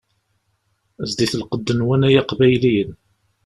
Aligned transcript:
Zdit 1.11 1.33
lqedd-nwen 1.41 2.07
ay 2.07 2.15
Iqbayliyen. 2.21 2.91